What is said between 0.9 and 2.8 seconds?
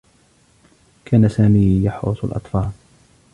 كان سامي يحرس الأطفال.